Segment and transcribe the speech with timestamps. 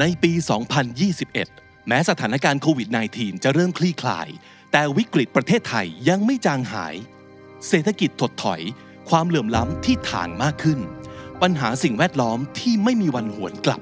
[0.00, 0.32] ในปี
[1.10, 4.28] 2021 แม้สถานการณ์โควิด -19 จะเริ่มคลี่คลาย
[4.72, 6.94] แต่วิกฤตประเทศไทยยังไม่จางหาย
[7.68, 8.60] เศรษฐกิจถดถอย
[9.10, 10.80] ความเหลื่อมล้ำที่ถางมากขึ้น
[11.42, 13.80] ปัญหาสิ่งแวดล้อมที่ไม่มีวันหวนกลับ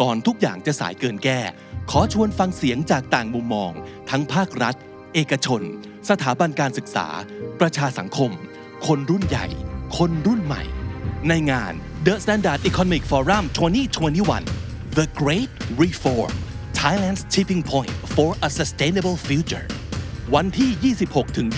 [0.00, 1.40] ก่อนทุกอย่างจะสายเกินแก้
[1.90, 3.72] ขอชวนฟังเสียงจากต่างมุมมอง
[4.10, 4.74] ทั้งภาครัฐ
[5.14, 5.62] เอกชน
[6.08, 7.08] สถาบันการศึกษา
[7.60, 8.30] ประชาสังคม
[8.86, 9.46] คนรุ่นใหญ่
[9.98, 10.62] คนรุ่นใหม่
[11.28, 11.72] ในงาน
[12.06, 15.48] The Standard Economic Forum 2021 The Great
[15.84, 16.32] Reform
[16.74, 19.66] Thailand's Tipping Point for a Sustainable Future
[20.34, 20.94] วันที่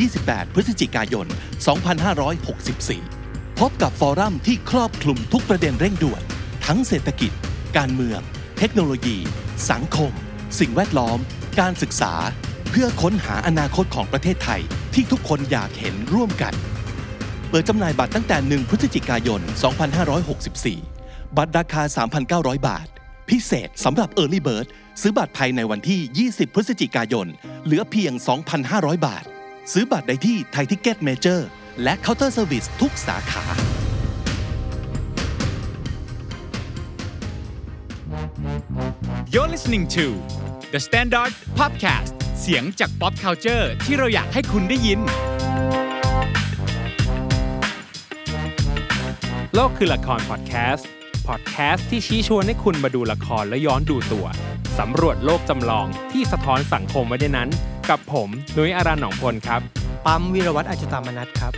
[0.02, 1.26] 26-28 พฤศจิกายน
[2.82, 6.22] 2564 พบกับฟอรัมที่ครอบคลุมทุกประเด็นเร่งด่วน
[6.66, 7.32] ทั้งเศรษฐกิจ
[7.76, 8.20] การเมือง
[8.58, 9.16] เทคโนโลยี
[9.70, 10.12] สังคม
[10.60, 11.18] สิ่งแวดล้อม
[11.60, 12.12] การศึกษา
[12.70, 14.60] เพื่อค้นหาอนาคตของประเทศไทย
[14.94, 16.54] ที่ทุกคนอยากเห็นร่วมกัน
[17.48, 19.40] เปิดจำหน่ายบัตรตั้งแต่ 1 พฤศจิกายน
[20.58, 21.82] 2564 บัตรราคา
[22.24, 22.86] 3,900 บาท
[23.30, 24.66] พิเศษสำหรับ Early Bird
[25.00, 27.26] ซื้อบัตรภายในวันที่ 20 พฤศจิกายน
[27.64, 28.12] เหลือเพียง
[28.60, 29.24] 2,500 บาท
[29.72, 31.48] ซื้อบัตรได้ที่ไทยทิกเก็ตเมเจอร์
[31.82, 33.44] และเคาน์เตอร์เซอร์วิสทุกสาขา
[39.32, 40.06] You're listening to
[40.72, 45.00] The Standard Podcast เสียงจาก pop culture ที่เราอยากให้คุณได้ยิน
[49.54, 50.88] โลกคือละครพอดแคสต์
[51.26, 54.26] พอดแคสต์ที่ชี้ชวนให้คุณมาดูละครและย้อนดูตัว
[54.78, 57.48] สำรวจโลกจำลองที่สะท้อนสังคมไว้ในนั้น
[57.90, 59.60] กับผมนุ้ยอารันหนองพลครับ
[60.06, 61.52] ปั๊มวิรวัตรอจุตามนัทครับ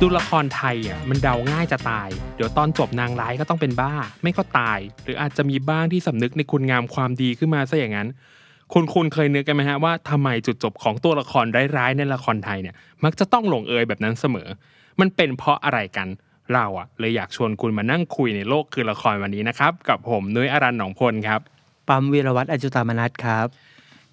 [0.00, 8.08] ดูละครไทยอะมันเดาง่ายจะตาย เดี๋ยวตอนจบนางร้ายก็ต้องเป็นบ้า ไม่ก็ตาย หรืออาจจะมีบ้างที่สำนึกในคุณงามความดีขึ้นมาซะอย่างนั้น
[8.72, 11.44] คุณคุณเคยนึกกันไหมฮะว่าทำไมจุดจบของตัวละคร
[11.76, 12.74] ร้ายๆในละครไทยเนี่ย
[13.04, 14.48] มักจะต้องลงเอยแบบนั้นเสมอ
[15.00, 16.08] มันเป็นเพราะอะไรกัน
[16.52, 21.40] เราอะเลยอยากชวนคุณมานั่งคุยในโลกคือละครวันนี้นะครับ กับผมนุ้ยอารันหนองพลครับ
[21.88, 23.46] ปั๊มวิรวัตรอจุตามนัทครับ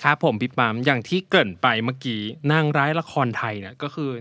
[0.03, 2.21] ครับผมพี่ปามอย่างที่เกริ่นไปเมื่อกี้
[2.51, 4.11] นางร้ายละครไทยเนี่ยก็คือ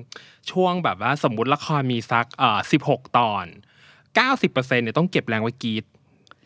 [0.50, 3.46] ช่วงแบบว่าสมมติละครมีสักเอ่อสิบหกตอน
[4.14, 5.84] เก้าสิบเปอร์เซ็นเนี่ยต้องเก็บแรงไว้กรีด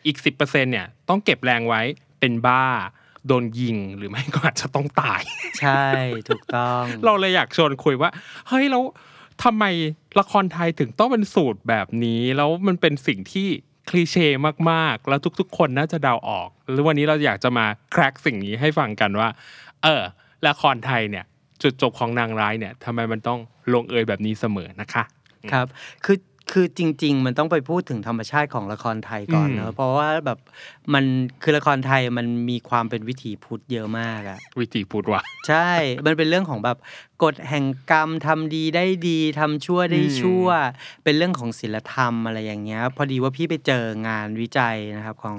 [0.06, 1.82] อีกสิบเปอร์เซ็นเนี่ยต้องเก็บแรงไว้
[2.21, 2.65] เป็นบ้า
[3.26, 5.22] โดนยิงหรือไม่ก็อาจจะต้องตาย
[5.60, 5.82] ใช่
[6.28, 8.10] ถูกต้อง เราเลยอยากชวนคุยว่า
[8.48, 8.82] เฮ้ยแล้ว
[9.44, 9.64] ทำไม
[10.20, 13.48] ละครไทยถึงต้องเป็นสูตรแบบนี้ แล้วมันเป็นสิ่งที่
[13.88, 14.28] คลีเช่
[14.70, 19.28] มากๆ แล้วทุก ๆ คนน่าจะเดาออก หรือวันนี้เราอยากจะมาแคร็กสิ่งนี้ให้ฟังกันว่า
[19.82, 20.02] เออ
[20.46, 21.24] ละครไทยเนี่ย
[21.62, 23.40] จุดจบของนางร้ายเนี่ยทำไมมันต้อง
[23.72, 25.02] ลงเอยแบบนี้เสมอนะคะ
[25.52, 25.66] ครับ
[26.04, 26.16] คือ
[26.53, 30.38] คือจริง ๆ มันต้องไปพูดถึงธรรมชาติของละครไทยก่อนอืมเนอะเพราะว่าแบบ
[30.94, 31.04] มัน
[31.42, 35.70] คือละครไทยมันมีความเป็นวิถีพุทธเยอะมากอะวิธีพูดว่าใช่
[36.06, 36.76] มันเป็นเรื่องของแบบ
[37.22, 40.48] กฎแห่งกรรมทำดีได้ดีทำชั่วได้ชั่ว
[41.04, 45.38] เป็นเรื่องของศีลธรรมอะไรอย่างเงี้ย พอดีว่าพี่ไปเจองานวิจัยนะครับของ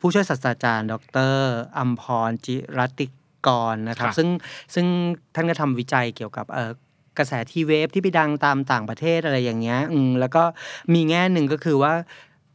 [0.00, 0.94] ผู้ช่วยศาสตราจารย์ ด
[1.32, 1.34] ร
[1.78, 3.06] อัมพรจิรัติ
[3.46, 4.28] กรนะครับครับ ซึ่ง
[4.74, 4.86] ซึ่ง
[5.34, 6.70] ท่านก็ทำวิจัยเกี่ยวกับเออ
[7.20, 10.42] กระแสทีเวฟที่ไปดังตามต่างประเทศอะไรอย่างเงี้ยอืมแล้วก็
[10.92, 11.92] มีแง่หนึ่งก็คือว่า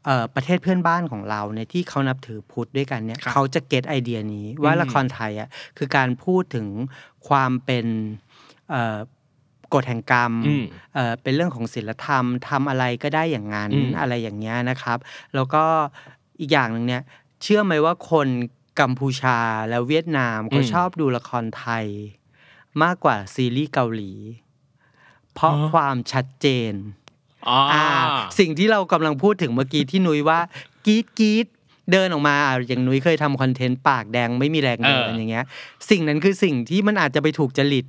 [0.06, 6.68] เอ่อประเทศเพื่อนบ้านของเราเนี่ยที่เขานับถือพุทธด้วยกันเนี่ยครับเขาจะเก็ตไอเดียนี้ว่าอืมละครไทยอะคือการพูดถึง
[7.28, 7.86] ความเป็น
[8.70, 8.98] เอ่อ
[9.74, 14.98] กฎแห่งกรรมอืมเอ่อเป็นเรื่องของศีลธรรมทำอะไรก็ได้อย่างนั้นอืมอะไรอย่างเงี้ยนะครับ
[15.36, 15.64] แล้วก็
[16.40, 17.04] อีกอย่างหนึ่งเนี่ย
[17.42, 18.28] เชื่อไหมว่าคน
[18.82, 19.40] กัมพูชา
[19.70, 21.86] และเวียดนามเขาชอบดูละครไทย
[22.84, 24.12] มากกว่าซีรีส์เกาหลี
[25.36, 26.74] เพราะความชัดเจน
[27.50, 27.86] อ๋อออ่า
[28.40, 30.40] สิ่งที่เรากำลังพูดถึงเมื่อกี้ที่นุ้ยว่า
[30.86, 31.48] กรีดกรีด
[31.92, 35.46] เดินออกมาอะอย่างนุ้ยเคยทำคอนเทนต์ปากแดงไม่มีแรงเดินเออออย่างเงี้ย
[35.90, 37.86] สิ่งนั้นคือสิ่งที่มันอาจจะไปถูกจริต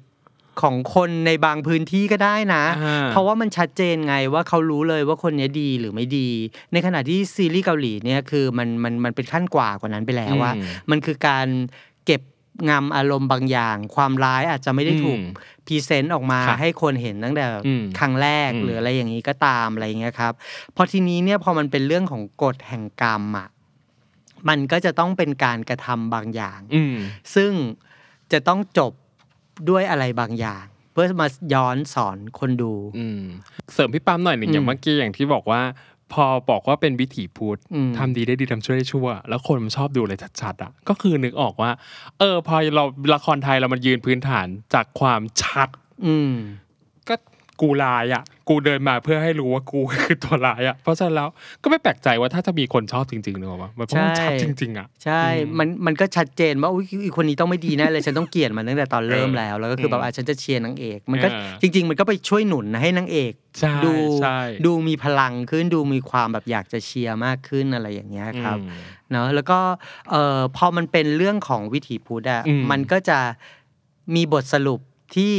[0.63, 6.29] ของคนในบางพื้นที่ก็ได้นะอ่าเพราะว่ามันชัดเจนไงว่าเขารู้เลยว่าคนเนี้ยดีหรือไม่ดี
[6.73, 11.47] ในขณะที่ซีรีส์เกาหลีเนี่ยคือมันมันมันเป็นขั้นกว่ากว่านั้นไปแล้วว่าอืมมันคือการ
[12.07, 12.23] เก็บ
[12.69, 15.35] งำอารมณ์บางอย่าง ความร้ายอาจจะไม่ได้ถูกอืม
[15.67, 20.33] present ออกมาครับให้คนเห็นตั้งแต่อืมครั้งแรกอืมหรืออะไรอย่างนี้ก็ตามอะไรอย่างเงี้ยครับ
[20.77, 23.49] พอทีนี้เนี่ยพอมันเป็นเรื่องของกฎแห่งกรรมอะ
[24.49, 26.97] มันก็จะต้องเป็นการกระทำบางอย่างอืม
[27.35, 27.53] ซึ่ง
[28.33, 28.93] จะต้องจบ
[29.69, 33.23] ด้วยอะไรบางอย่าง เพื่อมาย้อนสอนคนดูอืม
[33.73, 35.61] เสริมพี่ปั๊มหน่อยหนึ่งอืมอย่างเมื่อกี้อย่างที่บอกว่า
[36.13, 41.71] พอบอกว่าเป็นวิถีพุทธอืมทำดีได้ดีทำชั่วได้ชั่ว แล้วคนมันชอบดูเลยชัดๆอะก็คือนึกออกว่า
[42.19, 45.69] เออ พอเราละครไทยเรามันยืนพื้นฐานจากความชัด
[46.07, 46.33] อืม
[47.61, 51.29] ก็กูลายอะ กูเดินมาเพื่อให้รู้ว่ากูคือตัวร้ายอะ เพราะฉะนั้นแล้ว
[51.63, 63.93] ก็ไม่แปลกใจว่าถ้าจะมีคนชอบจริงๆเนอะวะมันเพราะมันชัดจริงๆอะใช่อืมมันมันก็ชัดเจนว่าอุ้ยอีคนนี้ต้องไม่ดีแน่เลยฉันต้องเกลียดมันตั้งแต่ตอนเริ่มเออแล้ว แล้วก็คือแบบอืมอะฉันจะเชียร์นางเอก มันก็เออจริง ๆ มันก็ไปช่วยหนุนให้นางเอกใช่ดู
[64.23, 68.81] ใช่ดูมีพลังขึ้นดูมีความแบบอยากจะเชียร์มากขึ้นอะไรอย่างเงี้ยครับอืม
[69.11, 69.59] เนาะแล้วก็
[70.11, 73.19] เอ่อพอมันเป็นเรื่องของวิถีพุทธอะอืมมันก็จะ
[74.15, 74.81] มีบทสรุป
[75.17, 75.35] ที่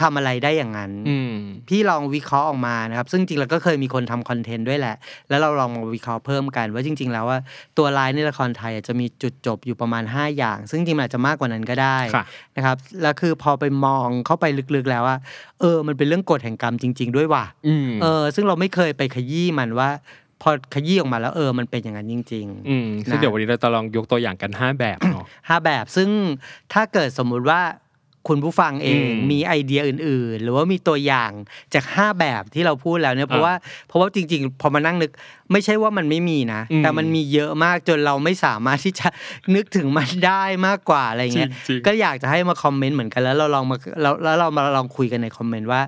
[0.00, 1.34] ทำอะไรได้อย่างนั้นอืม
[1.68, 4.96] พี่ลองวิเคราะห์ออกมานะครับ ซึ่งจริงๆแล้วก็เคยมีคนทำคอนเทนต์ด้วยแหละ
[5.28, 7.38] แล้วเราลองมาวิเคราะห์เพิ่มกัน ว่าจริง ๆ แล้วว่า
[7.78, 12.24] ตัวร้ายในละครไทยอะจะมีจุดจบอยู่ประมาณ 5 อย่าง ซึ่งจริงๆมันอาจจะมากกว่านั้นก็ได้ค่ะ
[12.56, 14.44] นะครับแล้วคือพอไปมองเข้าไป
[14.74, 15.18] ลึกๆแล้วว่า
[15.60, 19.90] เออ มันเป็นเรื่องกฎแห่งกรรมจริง ๆ ด้วยว่ะอืมเออ ซึ่งเราไม่เคยไปขยี้มันว่า
[20.42, 26.08] พอขยี้ออกมาแล้วเออมันเป็นอย่างนั้นจริงๆอืมซึ่งนะเดี๋ยววันนี้เราจะลองยกตัวอย่างกัน 5 แบบเนาะห้าแบบซึ่ง
[26.72, 27.60] ถ้าเกิดสมมุติว่า
[28.28, 31.30] คุณผู้ฟังเองอืมมีไอเดียอื่น ๆ หรือว่ามีตัวอย่าง
[31.74, 33.54] จาก 5 แบบที่เราพูดแล้วเนี่ยเพราะอ่าว่า
[33.88, 35.10] เพราะว่าจริง ๆ พอมานั่งนึก
[35.52, 39.08] ไม่ใช่ว่ามันไม่มีนะอืมแต่มันมีเยอะมากจนเราไม่สามารถที่จะ
[39.54, 45.80] นึกถึงมันได้มากกว่าอะไรเงี้ยจริงๆก็อยากจะให้มาคอมเมนต์เหมือนกันแล้วเราลองมาแล้วแล้วเรามาลองคุยกันในคอมเมนต์ว่า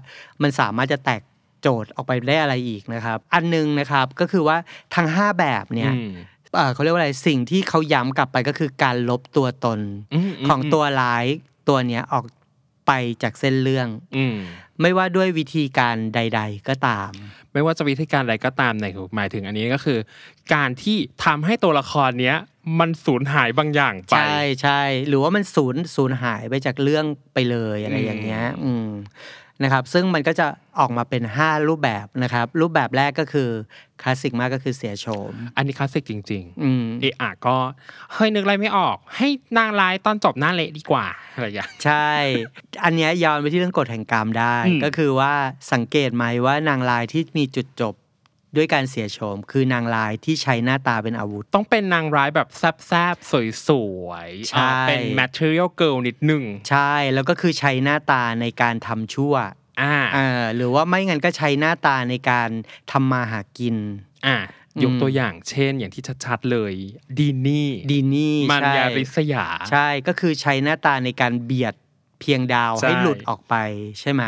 [0.42, 1.22] มันสามารถจะแตก
[1.62, 4.56] โจทย์ออกไปได้อะไรอีกนะครับ อันหนึงนะครับก็คือว่า
[4.94, 6.12] ทั้ง 5 แบบเนี่ยอืม
[6.56, 9.80] เอ่อเขาเรียกว่าอะไรสิ่งที่เขาย้ำกลับไปก็คือการลบตัวตน
[10.14, 11.26] อืมมของตัวร้าย
[11.68, 12.24] ตัวเนี้ยออก
[12.86, 14.36] ไปจากเส้นเรื่อง อืม
[14.82, 17.10] ไม่ว่าด้วยวิธีการใด ๆ ก็ตาม
[17.52, 19.98] ไม่ว่าจะวิธีการอะไรก็ตามในหมายถึงอันนี้ก็คือ
[20.54, 22.36] การที่ทำให้ตัวละครเนี้ย
[22.80, 28.88] มันสูญหายบางอย่างไป ใช่ใช่หรือว่ามันสูญสูญหายไปจากเรื่องไปเลยอะไรอืมอย่างเงี้ย อืม
[29.62, 30.46] นะครับซึ่งมันก็จะ
[30.78, 33.48] ออกมาเป็น 5 รูปแบบนะครับรูปแบบแรกก็คือ
[34.02, 37.56] คลาสสิกมากก็คือเสียโฉมอันนี้คลาสสิกจริงอืมๆเอะอะก็
[38.12, 39.28] เฮ้ยนึกอะไรไม่ออก ให้
[39.58, 42.10] นางร้ายตอนจบหน้าเละดีกว่าอะไรอย่างเงี้ยใช่
[42.84, 45.32] อันเนี้ยย้อนไปที่เรื่องกฎแห่งกรรมได้อืมก็คือว่า
[45.72, 47.94] สังเกตไหมว่านางลายที่มีจุดจบ
[48.56, 53.30] ด้วยการเสียโฉมคือนางลายที่ใช้หน้าตาเป็นอาวุธ ต้องเป็นนางร้ายแบบแซบๆ
[53.68, 53.70] ส
[54.04, 59.34] วยๆใช่อ่าเป็น material girl นิดหนึ่งใช่แล้วก็คือใช้หน้าตาในการทำชั่ว
[59.82, 62.50] อ่าอ่าหรือว่าไม่งั้นก็ใช้หน้าตาในการ
[62.92, 63.76] ทำมาหากิน
[64.28, 64.38] อะ
[64.76, 66.74] อืมยกตัวอย่างเช่นอย่างที่ชัดๆเลย
[67.18, 71.74] ดีนี่ดีนี่มันใช่ยาริษยา ใช่ก็คือใช้หน้าตาในการเบียด
[72.20, 73.54] เพียงดาวใช่ให้หลุดออกไป
[74.00, 74.22] ใช่ไหม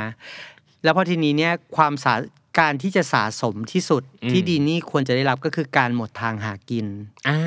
[0.82, 2.14] แล้วพอทีนี้เนี่ยความสา
[2.58, 6.86] การที่จะสะสมที่สุดที่ดีนี่ควรจะได้รับก็คือการหมดทางหากิน
[7.28, 7.38] อ่า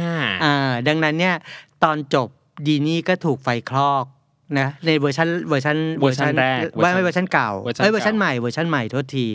[0.43, 1.35] อ่าดังนั้นเนี่ย
[1.83, 2.27] ตอนจบ
[2.67, 4.05] ดีนี่ก็ถูกไฟคลอก
[4.59, 9.27] นะในเวอร์ชันเวอร์ชันเวอร์ชันแรกไม่ไม่เวอร์ชันเก่าเวอร์ชันเอ้ยเวอร์ชันเก่าใหม่เวอร์ชันใหม่โทษที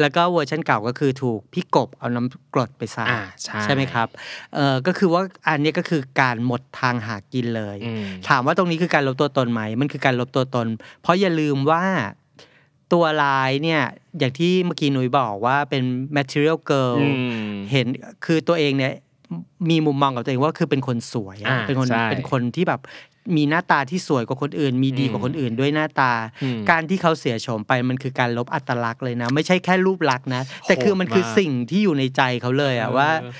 [0.00, 3.20] แล้วก็เวอร์ชันเก่าก็คือถูกพี่กบเอาน้ำกรดไปสาดอ่า
[3.62, 4.08] ใช่ไหมครับ
[4.54, 10.66] เออก็คือว่าอันนี้ก็คือการหมดทางหากินเลยอืมถามว่าตรงนี้คือการลบตัวตนไหมมันคือการลบตัวตน
[11.02, 11.84] เพราะอย่าลืมว่า
[12.92, 13.82] ตัวลายเนี่ย
[14.18, 15.82] อย่างที่เมื่อกี้หนุ่ยบอกว่าเป็น
[16.16, 17.10] material girl อื
[17.48, 17.86] มเห็น
[18.24, 18.92] คือตัวเองเนี่ย
[19.70, 22.80] มีมุมมองกับตัวเองว่าคือเป็นคนสวยอะอ่าเป็นคนใช่เป็นคนที่แบบ
[23.36, 26.12] มีหน้าตาที่สวยกว่าคนอื่น มีดีกว่าคนอื่นด้วยหน้าตา
[26.42, 33.32] อืมการที่เขาเสียโฉมไปมันคือการลบอัตลักษณ์เลยนะ ไม่ใช่แค่รูปลักษณ์นะ แต่คือมันคือโหดมากสิ่งที่อยู่ในใจเขาเลยอะว่าเออ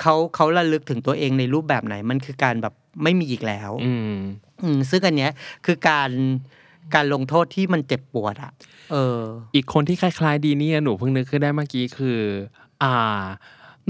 [0.00, 4.16] เขาเขาระลึกถึงตัวเองในรูปแบบไหนมันคือการแบบไม่มีอีกแล้ว อืม
[4.62, 5.32] อืมซึ่งอันเนี้ย
[5.66, 6.10] คือการ
[6.94, 8.52] การลงโทษที่มันเจ็บปวดอะ
[8.92, 9.20] เออ
[9.54, 12.20] อีกคนที่คล้าย ๆ ดีนี่หนูเพิ่งนึกขึ้นได้เมื่อกี้คือ
[12.82, 13.22] อ่า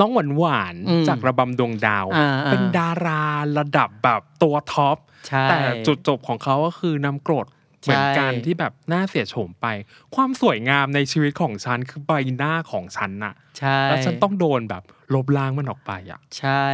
[0.01, 3.25] น้องหวานหวานๆอืมจากระบำดวงดาวอ่าๆเป็นดารา
[3.59, 4.97] ระดับแบบตัวท็อป
[5.29, 5.57] ใช่แต่
[5.87, 7.47] จุดจบของเขาก็คือนำกรด
[7.83, 9.67] เหมือนกันที่แบบหน้าเสียโฉมไป
[10.15, 14.83] ความสวยงามในชีวิตของฉันคือใบหน้าของฉันน่ะใช่แล้วฉันต้องโดนแบบ
[15.15, 16.67] ลบล้างมันออกไปอะใช่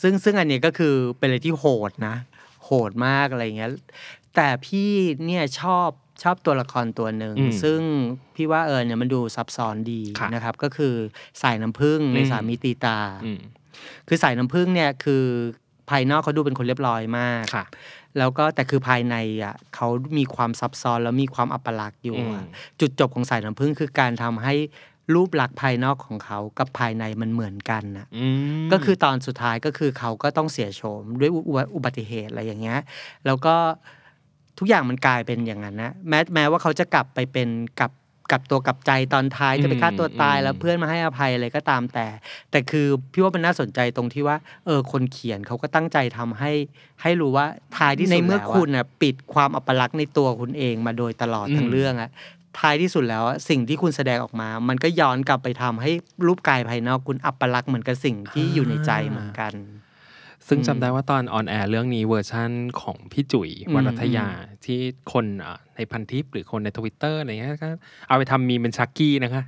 [0.00, 2.16] ซึ่งซึ่งอันเนี้ยก็คือเป็นอะไรที่โหดนะ
[2.64, 3.70] โหดมากอะไรเงี้ย
[4.36, 4.90] แต่พี่
[5.26, 5.88] เนี่ยชอบ
[6.22, 7.80] ชอบตัวละครตัวหนึ่งอืมซึ่ง
[8.34, 10.94] พี่ว่าเออเนี่ยมันดูซับซ้อนดีค่ะนะครับ ก็คือ
[11.42, 13.40] สายน้ำผึ้งในอืมสามีตีตาอืม
[14.08, 15.24] คือสายน้ำผึ้งเนี่ยคือ
[15.90, 17.64] ภายนอกเขาดูเป็นคนเรียบร้อยมากค่ะ
[18.18, 24.54] แล้วก็แต่คือภายในอะเขามีความซับซ้อนแล้วมีความอัปลักษณ์อยู่อะอืมจุดจบของสายน้ำผึ้งคือการทำให้
[25.14, 28.26] รูปลักษณ์ภายนอกของเขากับภายในมันเหมือนกันนะอื
[28.66, 32.80] มก็คือตอนสุดท้ายก็คือเขาก็ต้องเสียโฉมด้วยอุบัอุบัติเหตุอะไรอย่างเงี้ย
[33.26, 33.56] แล้วก็
[34.60, 37.48] ทุกอย่างมันกลายเป็นอย่างนั้นนะแม้แม้ว่าเขาจะกลับไปเป็น
[37.80, 37.90] กับ
[38.32, 42.06] กับตัวกับใจตอนท้ายจะไปฆ่าตัวตายแล้วเพื่อนมาให้อภัยอะไรก็ตามแต่
[42.50, 44.36] แต่คือพี่ว่ามันน่าสนใจตรงที่ว่า
[44.66, 46.52] เออคนเขียนเขาก็ตั้งใจทำให้
[47.02, 52.10] ให้รู้ว่าท้ายที่สุดในเมื่อคุณน่ะปิดความอัปลักษณ์ในตัวคุณเองมาโดยตลอดทั้งเรื่องอะ
[52.60, 55.90] ท้ายที่สุดแล้วอะสิ่งที่คุณแสดงออกมา มันก็ย้อนกลับไปทำให้
[56.26, 59.52] รูปกายภายนอกคุณอัปลักษณ์เหมือนกับสิ่งที่อยู่ในใจเหมือนกัน
[60.50, 64.28] ซึ่งจำได้ว่าตอน on air เรื่องนี้เวอร์ชั่นของพี่จุ๋ยอืมวรัตยา
[64.64, 64.80] ที่
[65.12, 67.70] คนอะในพันทิปหรือคนในทวิตเตอร์อะไรเงี้ยก็
[68.08, 69.42] เอาไปทำมีมเป็นชักกี้นะคะ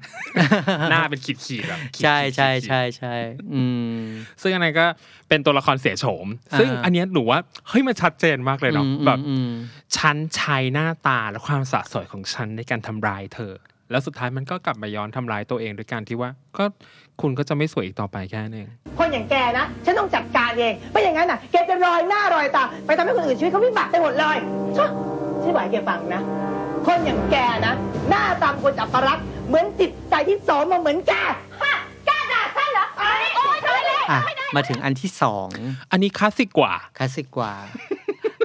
[0.90, 3.14] หน้าเป็นขีดขีดๆแบบขีดๆใช่ใช่ขีดๆใช่ใช่
[3.54, 3.64] อื
[3.97, 3.99] ม
[4.42, 4.87] ซึ่งอันนั้นก็
[5.28, 6.26] เป็นตัวละครเสียโฉม
[6.59, 9.50] ซึ่งอ่าอันเนี้ยหนูว่าเฮ้ยมันชัดเจนมากเลยเนาะอืมแบบอืม
[9.97, 13.54] ฉันใช้หน้าตาและความสะสวยของฉันในการทำร้ายเธอ
[13.93, 16.65] แล้วสุดท้ายมันก็กลับมาย้อนทำร้ายตัวเองโดยการที่ว่าก็
[17.21, 18.69] คุณก็จะไม่สวยอีกต่อไปแค่นั้นเอง
[18.99, 24.37] คนอย่างแกนะ ฉันต้องจัดการเองไม่อย่างนั้นน่ะแกจะรอยหน้ารอยตาไปทำให้คนอื่นชีวิตเขาวิบัติไปหมดเลย
[24.77, 24.87] ชะ
[25.43, 26.23] ฉันบอกให้แกฟังนะ
[26.87, 27.75] คนอย่างแกนะ
[28.09, 31.13] หน้าตามคนอัปรักษ์เหมือนจิตใจที่โสมมาเหมือนแก
[31.63, 31.75] ฮะ
[32.09, 34.21] กล้าด่าฉันเหรอโอ๊ยโอ๊ยโอ๊ยเลยอะ
[34.57, 35.47] มาถึงอันที่สอง
[35.91, 37.53] อันนี้คลาสสิกกว่าคลาสสิกกว่า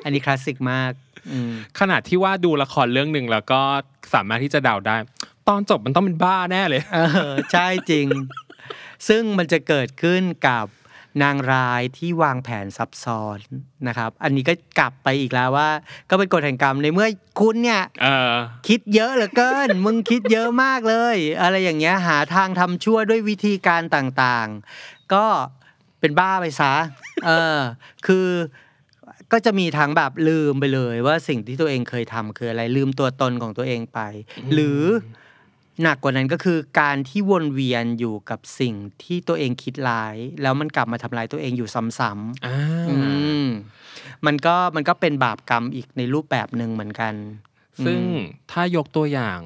[0.03, 0.91] อันนี้คลาสสิกมาก
[1.31, 3.61] อืมขนาดที่ว่าดูละครเรื่องหนึ่งแล้วก็
[4.13, 4.95] สามารถที่จะเดาได้
[5.49, 6.99] ตอนจบมันต้องเป็นบ้าแน่เลยเอ
[7.31, 8.07] อใช่จริง
[9.07, 10.65] ซึ่งมันจะเกิดขึ้นกับ
[11.23, 13.39] นางร้ายที่วางแผนซับซ้อน
[13.87, 15.69] นะครับ อันนี้ก็กลับไปอีกแล้วว่า
[16.09, 17.07] ก็เป็นกฎแห่งกรรมในเมื่อ
[17.39, 18.35] คุณเนี่ยเออ
[18.67, 25.25] คิดเยอะเหลือเกิน มึงคิดเยอะมากเลย อะไรอย่างเงี้ยหาทางทำชั่วด้วยวิธีการต่างๆ ก็
[25.99, 26.73] เป็นบ้าไปซะ
[27.25, 27.57] เออ
[28.07, 28.27] คือ
[29.31, 33.99] ก็จะมีทั้งแบบลืมไปเลย ว่าสิ่งที่ตัวเองเคยทำคืออะไรลืมตัวตนของตัวเองไป
[34.53, 34.81] หรือ
[35.83, 41.69] หนักกว่านั้นก็คือการที่วนเวียนอยู่กับสิ่งที่ตัวเองคิดร้าย แล้วมันกลับมาทำลายตัวเองอยู่
[41.99, 42.57] ซ้ำๆอ่า
[42.89, 42.95] อื
[43.43, 43.45] ม
[44.25, 47.13] มันก็มันก็เป็นบาปกรรมอีกในรูปแบบหนึ่งเหมือนกัน
[47.85, 48.19] ซึ่งอืม
[48.51, 49.39] ถ้ายกตัวอย่าง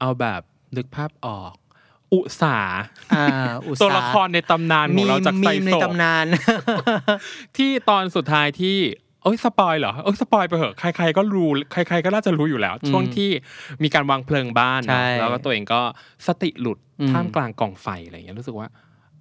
[0.00, 0.42] เอาแบบ
[0.76, 1.54] นึกภาพออก
[2.14, 2.78] อุตสาห์
[3.14, 6.26] อ่าอุตสาห์ตัวละครในตำนานของเราจากมีไซมในโซตำนาน
[7.56, 13.30] ที่ตอนสุดท้ายที่เอ้ยสปอยเหรอเอ้ยสปอยไปเหอะใคร ๆ ก็รู้ใคร ๆ ก็น่าจะรู้อยู่แล้วอืมช่วงที่
[13.82, 15.80] มีการวางเพลิงบ้านใช่เนอะแล้วก็ตัวเองก็
[16.26, 18.68] สติหลุดอืมท่ามกลางกองไฟอะไรอย่างเงี้ยรู้สึกว่า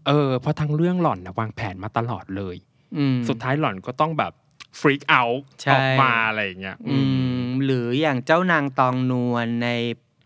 [0.08, 2.56] เออเพราะทั้งเรื่องหล่อนนะวางแผนมาตลอดเลย
[2.98, 4.34] อืมสุดท้ายหล่อนก็ต้องแบบ
[4.80, 5.24] ฟรีกเอา
[5.62, 6.98] ใช่ออกมาอะไรอย่างเงี้ยอื
[7.46, 9.70] มหรืออย่างเจ้านางตองนวลใน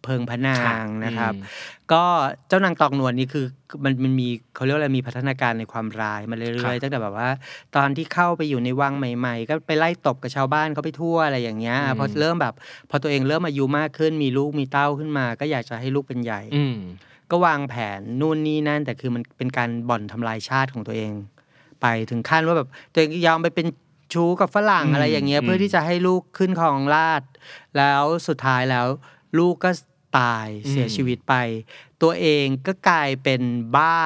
[0.04, 2.04] เพิงพระนางค่ะนะครับอืมก็
[2.48, 3.46] เจ้านางตองนวลนี่คือ
[3.84, 7.30] มันมันมีเขาเรียกว่าอะไรมีพัฒนาการในความร้ายมาครัเรื่อยบๆตั้งแต่แบบว่า
[7.76, 12.54] ตอนที่เข้าไปอยู่ในวังใหม่ ๆ ก็ไปไล่ตบกับชาวบ้านเขาไปทั่วอะไรอย่างเงี้ยพอเริ่มแบบ
[12.90, 16.78] พอตัวเองเริ่มอายุมากขึ้นมีลูกมีเต้าขึ้นมา ก็อยากจะให้ลูกเป็นใหญ่อืม
[17.32, 21.12] ก็วางแผนนู่นนี่นั่นแต่คือมันเป็นการบ่อนทำลายชาติของตัวเอง
[21.82, 23.68] ไปถึงขั้นว่าแบบตัวเองยอมไปเป็น
[24.14, 27.30] ชู้กับฝรั่งอืมอะไรอย่างเงี้ยอืมเพื่อที่จะให้ลูกขึ้นครองราชย์
[27.78, 28.88] แล้วสุดท้ายแล้ว
[29.40, 29.70] ลูกก็
[30.18, 31.34] ตายเสียชีวิตไป
[32.02, 33.42] ตัวเองก็กลายเป็น
[33.76, 33.98] บ้า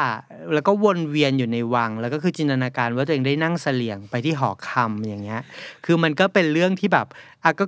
[0.53, 5.41] แล้วก็วนเวียนอยู่ในวัง แล้วก็คือจินตนาการว่าตัวเองได้นั่งเสลี่ยงไปที่หอคำอย่างเงี้ย
[5.85, 7.07] คือมันก็เป็นเรื่องที่แบบ
[7.43, 7.65] อะก็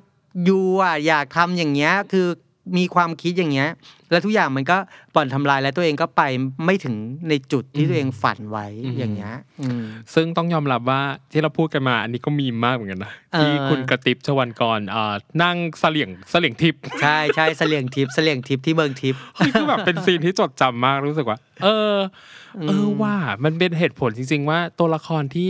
[0.47, 2.27] ยูอะอยากทำอย่างเงี้ยคือ
[2.77, 3.69] มีความคิดอย่างเงี้ย
[4.11, 4.77] แล้วทุกอย่างมันก็
[5.15, 6.21] บ่อนทำลายแล้วตัวเองก็ไป
[6.65, 6.95] ไม่ถึง
[7.29, 9.83] ในจุดที่ตัวเองฝันไว้อืมอย่างเงี้ยอืม
[10.13, 21.97] ซึ่งต้องยอมรับว่าที่เราพูดกันมา อันนี้ก็มีมากเหมือนกันนะเออที่คุณกระติบชวันกรอ่านั่งเสลี่ยงเสลี่ยงทิพย์ใช่ใช่เสลี่ยงทิพย์เสลี่ยงทิพย์ที่เมืองทิพย์เฮ้ยคือแบบเป็นซีนที่จดจำมากรู้สึกว่า เออ
[22.67, 25.49] เออว่ามันเป็นเหตุผลจริง ๆ ว่าตัวละครที่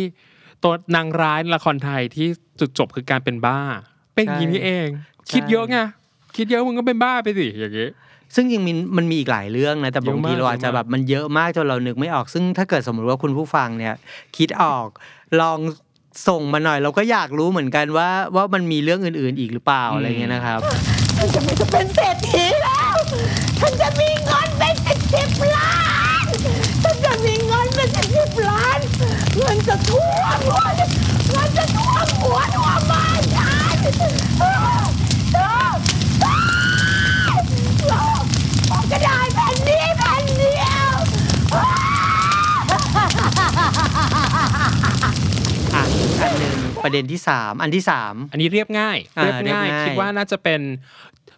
[0.64, 2.28] ตัวนางร้ายในละครไทยที่
[2.60, 3.60] จุดจบคือการเป็นบ้า
[4.16, 4.88] เป็นอย่างนี้นี่เอง
[5.32, 5.78] คิดเยอะไง
[6.38, 7.90] คิดเยอะมึงก็เป็นบ้าไปสิอย่างงี้
[8.36, 13.96] ซึ่งยังมีมันมีอีกหลายเรื่องนะแต่เยอะบางมากทีเราอาจจะเยอะมากแบบมันเยอะมากจนเรานึกไม่ออก ซึ่งถ้าเกิดสมมติว่าคุณผู้ฟังเนี่ย
[14.38, 14.88] คิดออก
[15.42, 15.60] ลอง
[16.28, 20.60] ส่งมาหน่อย เราก็อยากรู้เหมือนกันว่าว่ามันมีเรื่องอื่น ๆ อีกหรือเปล่าอะไรเงี้ยนะครับ
[21.18, 22.96] ฉันจะไม่จะเป็นเศรษฐีแล้ว
[23.62, 25.74] ฉันจะมีเงินเป็นสิบสิบล้า
[26.24, 26.26] น
[26.84, 28.80] ฉันจะมีเงินเป็นสิบสิบล้าน
[29.38, 50.62] เงินจะท่วมหัวเอะอันหนึ่งประเด็นที่สามอันที่สามอันนี้เรียบง่ายอ่าเรียบง่ายเรียบง่ายคิดว่าน่าจะเป็น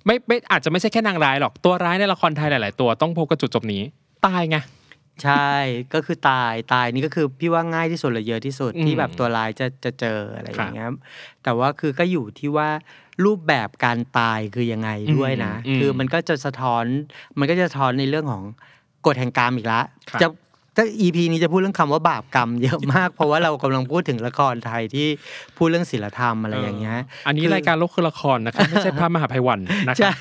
[0.05, 3.81] ไม่ไม่อาจจะไม่ใช่แค่นางร้ายหรอกตัวร้ายในละครไทยหลาย ๆ ตัวต้องพบกับจุดจบนี้
[4.25, 4.57] ตายไง
[5.23, 5.53] ใช่
[5.93, 10.89] ก็คือตายตายนี่ก็คือพี่ว่าง่ายที่สุดเลยเยอะที่สุดอืมที่แบบตัวร้ายจะจะเจออะไรอย่างเงี้ย
[11.43, 12.69] แต่ว่าคือก็อยู่ที่ว่า
[13.25, 16.85] รูปแบบการตายคือยังไงด้วยนะอืมคือมันก็จะสะท้อน
[17.39, 18.43] มันก็จะสะท้อนในเรื่องของ
[19.05, 19.81] กฎแห่งกรรมอีกละ
[20.11, 20.27] ครับจะ
[20.79, 25.07] ถ้า EP นี้จะพูดเรื่องคำว่าบาปกรรมเยอะมาก เพราะว่าเรากำลังพูดถึงละครไทยที่
[25.57, 29.59] พูดเรื่องศีลธรรมอะไรอย่างเงี้ย อันนี้คือรายการโลกคือละครนะครับไม่ใช่พระมหาภัยวัน
[29.89, 30.15] นะครัใช่บ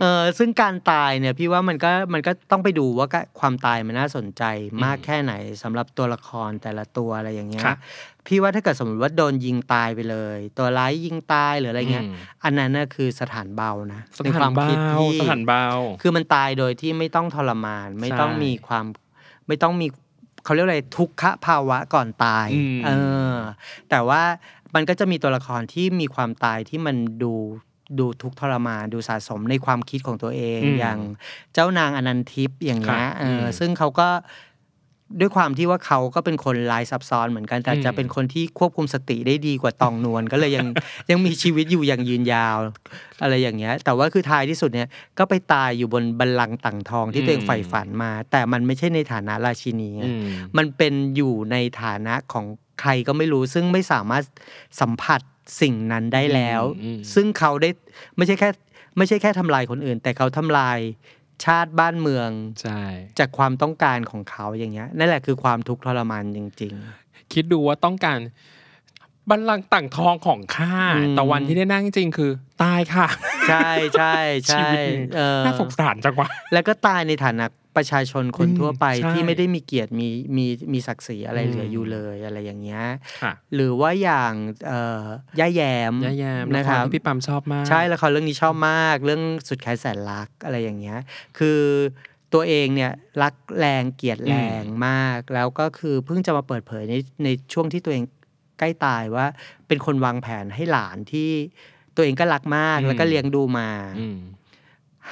[0.00, 4.42] เออซึ่งการตายเนี่ยพี่ว่ามันก็มันก็ต้องไปดูว่าก็ความตายมันน่าสนใจ
[4.84, 5.32] มากแค่ไหน
[5.62, 7.78] สำหรับตัวละครแต่ละตัวอะไรอย่างเงี้ยครับ
[8.26, 15.64] พี่ว่าถ้าเกิดสมมติว่าโดนยิงตายไปเลย ตัวร้ายยิงตายหรืออะไรเงี้ยอืมอันนั้นน่ะคือสถานเบานะสในถาคนวามเบาคิดที่สถานเบา
[16.02, 18.86] คือมันตายโดยที่ไม่ต้องทรมาน ไม่ต้องใช่มีความ
[19.50, 19.86] ไม่ต้องมี
[20.44, 22.90] เขาเรียกอะไรทุกขภาวะก่อนตายอืมเอ
[23.34, 23.36] อ
[23.90, 24.22] แต่ว่า
[24.74, 27.32] มันก็จะมีตัวละครที่มีความตายที่มันดู
[27.98, 30.98] ดูทุกข์ทรมานดูสะสมในความคิดของตัวเองอืมอย่าง
[31.52, 34.08] เจ้านางอนันทิพย์อย่างเงี้ยครับเอออมซึ่งเขาก็
[35.20, 40.66] ด้วยความที่ว่าเขาก็เป็นคนลายซับซ้อนเหมือนกัน แต่อืมจะเป็นคนที่ควบคุมสติได้ดีกว่าตองนวลก็เลยยัง
[41.10, 42.56] ยังมีชีวิตอยู่อย่างยืนยาว
[43.22, 44.88] อะไรอย่างเงี้ย แต่ว่าคือท้ายที่สุดเนี่ย
[45.18, 50.24] ก็ไปตายอยู่บนบัลลังก์ต่างทองที่ตัวเองใฝ่ฝันมา แต่มันไม่ใช่ในฐานะราชินีไงอืม
[50.56, 52.46] มันเป็นอยู่ในฐานะของ
[52.80, 54.24] ใครก็ไม่รู้ซึ่งไม่สามารถ
[54.80, 55.20] สัมผัส
[55.60, 57.70] สิ่งนั้นได้แล้วอืมซึ่งเขาได้
[58.16, 58.50] ไม่ใช่แค่
[58.96, 60.78] ไม่ใช่แค่ทำลายคนอื่น แต่เขาทำลาย
[61.44, 62.30] ชาติบ้านเมือง
[62.62, 62.82] ใช่
[63.18, 66.74] จากความต้องการของเขาอย่างเงี้ยนั่นแหละคือความทุกข์ทรมานจริง
[67.32, 68.18] คิดดูว่าต้องการ
[69.30, 72.30] บัลลังก์ต่างทองของข้าอืมแต่วันที่ได้นั่งจริงคือ
[72.62, 74.14] ตายค่ะๆใช่ใช่
[74.46, 82.84] ใช่ชีวิตหนึ่งเออน่าสงสารจังวะแล้วก็ตายในฐานะ ประชาชนคนอืมทั่วไปใช่ที่ไม่ได้มีเกียรติมีมีมีศักดิ์ศรีอะไรอืมเหลืออยู่เลยอะไรอย่างเงี้ย
[83.22, 84.32] ค่ะหรือว่าอย่าง
[84.66, 84.80] เอ่
[85.36, 85.62] อย่าแย
[85.92, 90.98] มย่าแยมนะนะคครัรับบที่พี่ปั๊มชอบมาก ใช่ละครเรื่องนี้ชอบมาก เรื่องสุดแค้นแสนรักอะไรอย่างเงี้ย
[91.38, 91.60] คือ
[92.34, 98.04] ตัวเองเนี่ยรักแรงเกลียดแรงมาก แล้วก็คือเพิ่งจะมาเปิดเผยในในช่วงที่ตัวเอง
[98.58, 99.26] ใกล้ตายว่า
[99.68, 101.30] เป็นคนวางแผนให้หลานที่
[101.96, 103.68] ตัวเองก็รักมากอืมแล้วก็เลี้ยงดูมา
[104.00, 104.18] อืม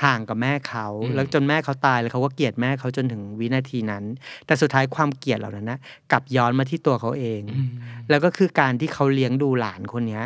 [0.02, 4.04] ห่างกับแม่เขาอืมแล้วจนแม่เขาตายแล้วเขาก็เกลียดแม่เขาจนถึงวินาทีนั้น
[4.46, 5.78] แต่สุดท้ายความเกลียดเหล่านั้นนะ
[6.12, 7.70] กลับย้อนมาที่ตัวเขาเองอืม
[8.10, 10.24] แล้วก็คือการที่เขาเลี้ยงดูหลานคนเนี้ย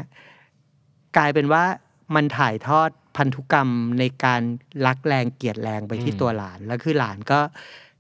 [1.17, 1.65] กลายเป็นว่า
[2.15, 4.43] มันถ่ายทอดพันธุกรรมในการ
[4.87, 7.41] รักแรงเกลียดแรงไปที่อืมตัวหลาน แล้วคือหลานก็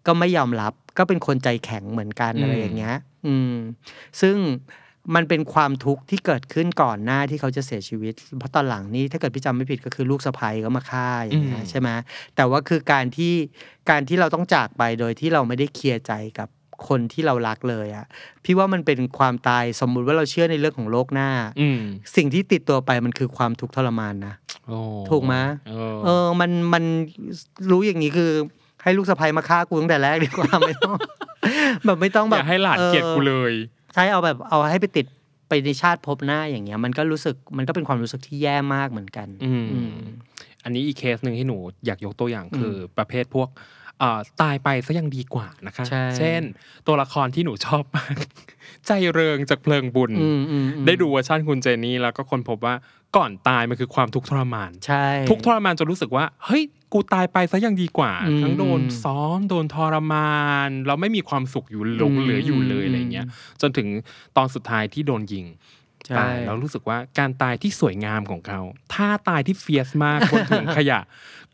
[0.06, 3.54] ก็ไม่ยอมรับก็เป็นคนใจแข็งเหมือนกันอืมอะไรอย่างเงี้ย อืม
[4.20, 4.36] ซึ่ง
[5.14, 11.88] มันเป็นความทุกข์ที่เกิดขึ้นก่อนหน้าที่เขาจะเสียชีวิต เพราะตอนหลังนี่ถ้าเกิดพี่จำไม่ผิดก็คือลูกสะใภ้ก็มาฆ่าอย่างเงี้ยใช่ไหม
[12.36, 13.34] แต่ว่าคือการที่
[13.90, 16.48] การที่เราต้องจากไปโดยที่เราไม่ได้เคลียร์ใจกับ
[16.88, 18.06] คนที่เรารักเลยอะ
[18.44, 21.30] พี่ว่ามันเป็นความตายสมมุติว่าเราเชื่อในเรื่องของโลกหน้า
[21.60, 21.80] อืม
[22.16, 24.34] สิ่งที่ติดตัวไปมันคือความทุกข์ทรมานนะ
[24.68, 24.78] โอ้
[25.10, 25.34] ถูกไหม
[25.68, 26.84] เออเออมันมัน
[27.70, 28.30] รู้อย่างนี้คือ
[28.82, 30.96] ให้ลูกสะใภ้มาฆ่ากูตั้งแต่แรกดีกว่าไม่ต้อง
[31.84, 33.52] แบบไม่ต้องอแบบย่าให้หลานเกลียดกูเลย
[33.94, 35.06] ใช่เอาแบบเอาให้ไปติด
[35.48, 39.96] ไปในชาติภพหน้าอย่างเงี้ย มันก็รู้สึกมันก็เป็นความรู้สึกที่แย่มากเหมือนกัน อืมอืม
[40.64, 43.48] อันนี้อีกเคสหนึ่งที่หนูอยากยกตัวอย่างอืมคือประเภทพวก
[43.98, 46.42] เอ่อตายไปซะยังดีกว่านะคะใช่เช่น
[46.86, 48.14] ตัวละครที่หนูชอบมาก
[48.86, 52.74] ใจเริงจากเพลิงบุญอืมอืมอืมได้ดูเวอร์ชันคุณเจนี่แล้วก็ค้นพบว่า
[53.16, 63.26] ก่อนตายมันคือความทุกข์ทรมานใช่ทุกข์ทรมานจนรู้สึกว่า เฮ้ย กูตายไปซะยังดีกว่าอืมทั้งโดนอืมซ้อมโดนทรมาน เราไม่มีความสุขอยู่หลงอืมเหลืออยู่เลยอืมอะไรเงี้ย
[63.60, 63.88] จนถึง
[64.36, 65.46] ตอนสุดท้ายที่โดนยิง
[66.06, 68.60] ใช่ตายแล้วรู้สึกว่าการตายที่สวยงามของเขา
[68.94, 71.00] ถ้าตายที่ fierce มากบนถุงขยะ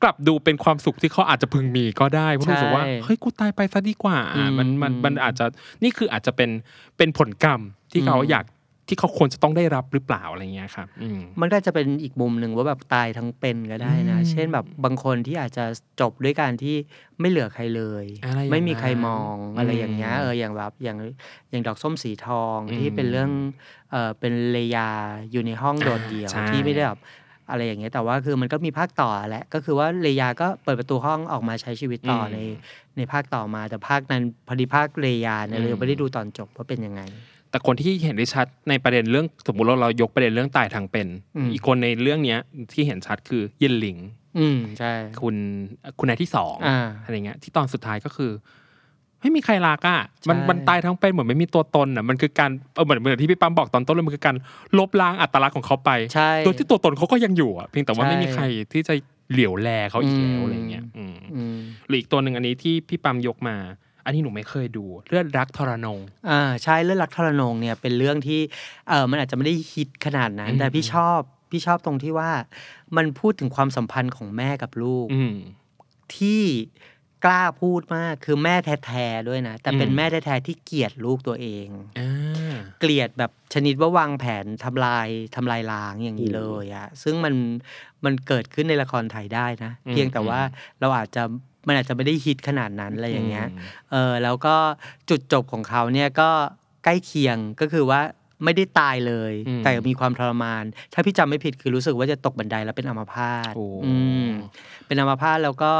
[0.02, 5.46] กลับดูเป็นความสุขที่เขาอาจจะพึงมีก็ได้เพราะรู้สึกว่าใช่เฮ้ยกูตายไปซะดีกว่าอืมมันมันมันอาจจะ
[5.82, 6.50] นี่คืออาจจะเป็น
[6.96, 7.60] เป็นผลกรรม
[7.92, 8.44] ที่เขาอืมอยาก
[8.88, 15.64] ที่เขาควรจะต้องได้รับหรือเปล่าอะไรเงี้ยครับอืมมันก็จะเป็นอีกมุมหนึ่งว่าแบบตายทั้งเป็นก็ได้นะอืมเช่นแบบบางคนที่อาจจะ
[16.00, 16.76] จบด้วยการที่
[17.20, 20.98] ไม่เหลือใครเลยอะไรอย่างไม่มีใครนั้นมองอะไรอย่างเงี้ยอืมเอออย่างแบบอย่าง
[21.50, 23.30] อย่างดอกส้มสีทองอืมที่เป็นเรื่อง
[23.90, 24.90] เออเป็นเลยา
[25.32, 27.00] อยู่ในห้องโดดเดี่ยวใช่ที่ไม่ได้แบบ
[27.50, 32.38] อะไรอย่างเงี้ยแต่ว่าคือมันก็มีภาคต่อแหละก็คือว่าเลยาก็เปิดประตูห้องออกมาใช้ชีวิตต่อใน
[32.96, 37.02] ในภาคต่อมา แต่ภาคนั้นพอดีภาคเลยาเนี่ยเรายังไม่ได้ดูตอนจบว่าเป็นยังไง
[37.50, 41.06] แต่คนที่เห็นได้ชัดในประเด็นเรื่องสมมติเราเรายกประเด็นเรื่องตายทางเป็น
[41.36, 42.38] อืมอีกคนในเรื่องเนี้ย
[42.72, 43.98] ที่เห็นชัดคือเย็นหลิง
[44.38, 45.36] อืมใช่ คุณ
[45.98, 48.32] คุณนายที่สองอ่าอะไรเงี้ยที่ตอนสุดท้ายก็คือ
[49.20, 54.36] ไม่มีใครรักอะมันใช่มันตายทั้งเป็นเหมือนไม่มีตัวตนอะมันคือการเออเหมือนเหมือนที่พี่ปั๊มบอกตอนต้นเลยมันคือการ
[54.78, 58.94] ลบล้างอัตลักษณ์ของเขาไปใช่โดยที่ตัวตนเขาก็ยังอยู่อะเพียงแต่ว่าใช่ไม่มีใครที่จะ
[59.32, 61.58] เหลียวแลเขาอีกแล้วอืมอะไรเงี้ยอืมอืม
[61.88, 63.56] หรืออีกตัวหนึ่งอันนี้ที่พี่ปั๊มยกมา
[64.08, 65.98] อันนี้หนูไม่เคยดูเลือดรักทรนง
[66.30, 68.40] อ่าใช่เรื่องรักทรนงเนี่ยเป็นเรื่องที่
[68.88, 72.30] เออมันอาจจะไม่ได้ฮิตขนาดนั้นอืมแต่พี่ชอบพี่ชอบตรงที่ว่า
[72.96, 75.34] มันพูดถึงความสัมพันธ์ของแม่กับลูกอืม
[76.16, 76.42] ที่
[77.24, 78.54] กล้าพูดมากคือแม่
[78.86, 81.68] แท้ๆด้วยนะ แต่เป็นอืมแม่แท้ๆที่เกลียดลูกตัวเอง
[81.98, 87.34] อ่าเกลียดแบบชนิดว่าวางแผนทำลายทำลายล้างอย่างนี้เลยอะซึ่งมัน
[88.04, 90.40] มันเกิดขึ้นในละครไทยได้นะอืมเพียงแต่ว่า
[90.80, 91.22] เราอาจจะ
[91.66, 93.50] มันอาจจะไม่ได้ฮิตขนาดนั้นอะไรอย่างเงี้ยม
[93.90, 94.56] เออแล้วก็
[95.10, 96.30] จุดจบของเขาเนี่ยก็
[96.84, 98.00] ใกล้เคียงก็คือว่า
[98.44, 104.28] ไม่ได้ตายเลยอืมแต่มีความทรมาน ถ้าพี่จำไม่ผิดคือรู้สึกว่าจะตกบันไดแล้วเป็นอัมพาตโอ้อืม
[104.86, 105.72] เป็นอัมพาตแล้วก็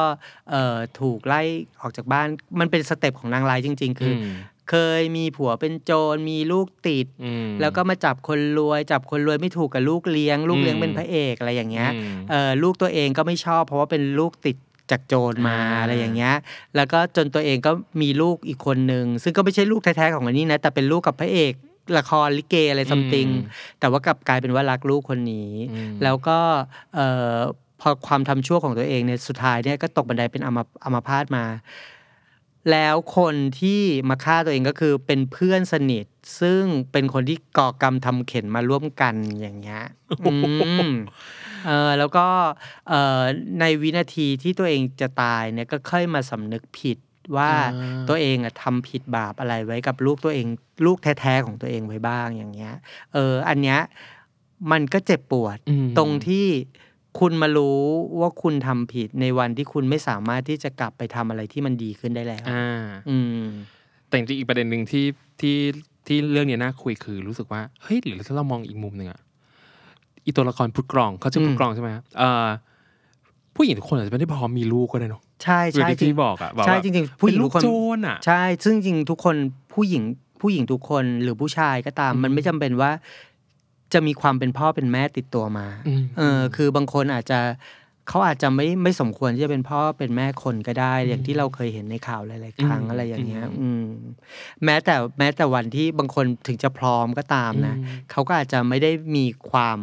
[0.50, 1.42] เอ่อถูกไล่
[1.80, 2.26] ออกจากบ้าน
[2.60, 4.34] มันเป็น step ของนางร้ายจริง ๆ คืออม
[4.70, 14.56] เคยมีผัวเป็นโจรมีลูกติดอืมแล้วก็มาจับคนรวย จับคนรวยไม่ถูกกับลูกเลี้ยง ลูกเลี้ยงอืมเป็นพระเอกอะไรอย่างเงี้ยอืมเออลูกตัวเองก็ไม่ชอบ เพราะว่าเป็นลูกติด
[14.90, 16.34] จากโจรมาอ่าอะไรอย่างเงี้ย
[16.76, 17.72] แล้วก็จนตัวเองก็
[18.02, 21.52] มีลูกอีกคนนึง ซึ่งก็ไม่ใช่ลูกแท้ๆของอันนี้นะ แต่เป็นลูกกับพระเอก
[21.98, 23.28] ละครลิเกอะไรซัมติง
[23.80, 26.38] แต่ว่ากลับกลายเป็นว่ารักลูกคนนี้อืมแล้วก็
[26.94, 27.36] เอ่อ
[27.80, 31.44] พอความทำชั่วของตัวเองเนี่ยสุดท้ายเนี่ยก็ตกบันไดเป็นอัมาอัมาพาตมา
[32.70, 36.06] แล้วคนที่มาฆ่าตัวเองก็คือเป็นเพื่อนสนิท
[36.40, 39.82] ซึ่งเป็นคนที่ก่อกรรมทำเข็นมาร่วมกันอย่างเงี้ย
[40.22, 40.34] อื
[40.92, 40.94] ม
[41.66, 42.26] เออแล้วก็
[42.88, 43.20] เอ่อ
[43.60, 46.98] ในวินาทีที่ตัวเองจะตายเนี่ยก็ค่อยมาสำนึกผิด
[47.36, 50.46] ว่าอ่าตัวเองอะทำผิดบาปอะไรไว้กับลูกตัวเอง
[50.86, 52.74] ลูกแท้ๆของตัวเองไว้บ้างอย่างเงี้ย
[53.14, 53.78] เอออันเนี้ย
[54.72, 56.46] มันก็เจ็บปวดอืมตรงที่
[57.20, 57.80] คุณมารู้
[58.20, 63.44] ว่าคุณทำผิดในวันที่คุณไม่สามารถที่จะกลับไปทำอะไรที่มันดีขึ้นได้แล้วอ่าอืม
[64.08, 65.06] แต่จริงๆอีกประเด็นหนึ่งที่
[65.40, 65.56] ที่
[66.06, 69.20] ที่เรื่องเนี้ยน่าคุยคือรู้สึกว่าเฮ้ยหรือถ้าเรามองอีกมุมหนึ่งอะ
[70.28, 72.46] อีตัวละครพุทธกรองเขาชื่อพุทธกรองใช่ไหมครับเอ่อ
[73.56, 79.36] ผู้หญิงทุกคนอาจจะไม่ได้พร้อมมีลูกก็ได้เนอะใช่คือใช่ที่จริงที่บอกอะแบบใช่ว่าจริงๆผู้หญิงเป็นลูทุกกคนโจรอะใช่ซึ่งจริงๆทุกคน
[79.74, 80.02] ผู้หญิง
[80.40, 82.90] ผู้หญิงทุกคนหรือผู้ชายก็ตาม มันไม่จำเป็นว่า
[83.92, 87.40] จะมีความเป็นพ่อเป็นแม่ติดตัวมาอืมเออคือบางคนอาจจะ
[88.08, 93.84] เขาอาจจะไม่ไม่สมควรที่จะเป็นพ่อเป็นแม่คนก็ได้ อย่างที่เราเคยเห็นในข่าวหลายๆครั้งอืมอะไรอย่างเงี้ยอืมอืม
[94.64, 99.78] แม้แต่แม้แต่วันที่บางคนถึงจะพร้อมก็ตามนะอืมเขาก็อาจจะไม่ได้มีความ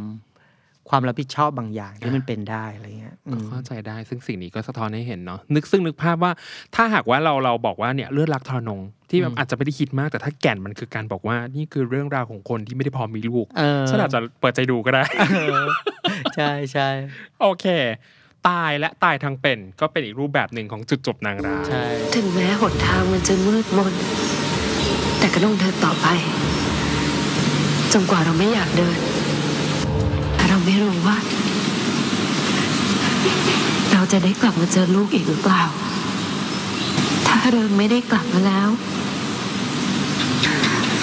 [0.89, 6.31] ความรับผิดชอบบางอย่างที่มันเป็นได้อะไรเงี้ยอืก็มเข้าใจได้ซึ่งสิ่งนี้ก็สะท้อนให้เห็นเนาะนึกซึ่งนึกภาพว่า
[6.75, 15.65] ถ้าหากว่าเราเราบอกว่าเนี่ยเลือดรักทรนงที่แบบอืมอาจจะไม่ได้คิดมากแต่ถ้าแก่นมันคือการบอกว่านี่คือเรื่องราวของคนที่ไม่ได้พร้อมมีลูกเออฉันอาจจะเปิดใจดูก็ได้เออ
[16.35, 16.87] ใช่ใช่
[17.41, 17.65] โอเค
[18.49, 23.93] ตายและตายทางเป็นก็เป็นอีกรูปแบบหนึ่งของจุดจบนางร้ายใช่ถึงแม้หนทางมันจะมืดมน
[25.19, 26.07] แต่ก็ต้องเดินต่อไป
[27.93, 31.17] จนกว่าเราไม่อยากเดินแต่เราไม่รู้ว่า
[33.91, 35.63] เราจะได้กลับมาเจอลูกอีกหรือเปล่า
[37.27, 38.69] ถ้าเริงไม่ได้กลับมาแล้ว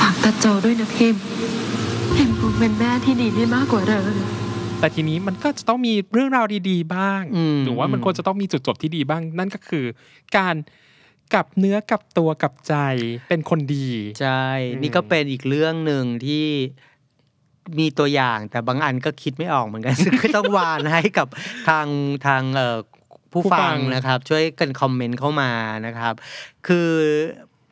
[0.00, 1.22] ฝากตาโจด้วยนะพิมพ์
[2.16, 4.14] พิมพ์คงเป็นแม่ที่ดีได้มากกว่าเริง
[4.80, 9.84] แต่ทีนี้มันก็จะต้องมีเรื่องราวดีๆบ้างอืมหรือว่ามันควรจะต้องมีจุดจบที่ดีบ้าง นั่นก็คือ
[10.36, 10.54] การ
[11.34, 12.74] กลับเนื้อกลับตัวกลับใจ
[13.28, 13.88] เป็นคนดี
[14.20, 16.46] ใช่อืมนี่ก็เป็นอีกเรื่องหนึ่งที่
[17.78, 21.28] มีตัวอย่างแต่บางอันก็คิดไม่ออกเหมือนกันซึ่งก็ต้องวานให้กับ
[21.68, 21.87] ทาง
[22.26, 22.78] ทางเอ่อ
[23.32, 25.50] ผู้ฟังนะครับ ช่วยกันคอมเมนต์เข้ามา
[25.87, 26.14] นะครับ
[26.66, 26.90] คือ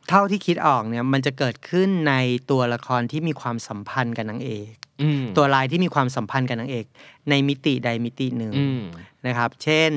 [0.09, 2.13] เท่าที่คิดออกเนี่ยมันจะเกิดขึ้นใน
[2.51, 6.85] ตัวละครที่มีความสัมพันธ์กับนางเอกอืมตัวลายที่มีความสัมพันธ์กับนางเอก
[7.29, 8.81] ในมิติใดมิติหนึ่งอืม
[9.27, 9.91] นะครับ เช่น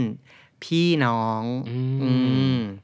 [0.64, 2.12] พี่น้อง อืมอื
[2.56, 2.83] มเอ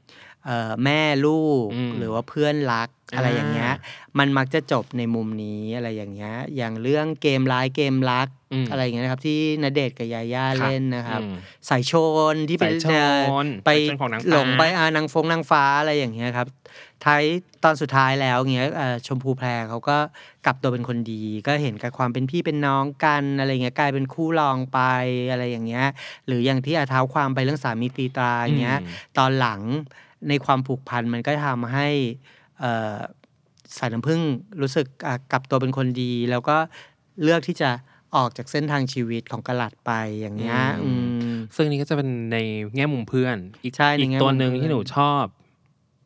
[0.83, 11.33] แม่ลูกอืมหรือว่าเพื่อนรักอะไรอย่างเงี้ยอ่มันมักจะจบในมุมนี้อะไรอย่างเงี้ย อย่างเรื่องเกมร้ายเกมรักอืมอะไรอย่างเงี้ยนะครับ ที่ณเดชน์กับยาย่าครับเล่นนะครับอืม
[11.69, 11.93] สายโช
[12.33, 12.87] นที่ไปสายโช
[13.43, 16.47] นไปสายโชนของนางฟ้าหลงไปอานางฟงนางฟ้าอะไรอย่างเงี้ยครับ
[17.05, 17.23] ท้าย
[17.63, 19.97] ตอนสุดท้ายแล้วเงี้ยเอ่อชมพูแพรเขาก็
[20.45, 24.79] กลับตัวเป็นคนดี ก็เห็นกับความเป็นพี่เป็นน้องกันอะไรเงี้ยกลายเป็นคู่รองไป
[25.31, 25.85] อะไรอย่างเงี้ย
[26.27, 29.61] หรืออย่างที่อาเท้าความไปเรื่องสามีตีตราอย่างเงี้ยอืมตอนหลัง
[30.29, 31.87] ในความผูกพันมันก็ทำให้
[32.59, 32.97] เอ่อ
[33.77, 34.21] สายน้ำผึ้ง
[34.61, 36.57] รู้สึกอะกลับตัวเป็นคนดี แล้วก็
[37.23, 37.69] เลือกที่จะ
[38.15, 42.37] ออกจากเส้นทางชีวิตของกระหลัดไปอย่างเงี้ยอืมอืมซึ่งนี่ก็จะเป็นใน
[42.75, 45.23] แง่มุมเพื่อน อีกใช่ในอีกแง่มุมตัวหนึ่งเพื่อนที่หนูชอบ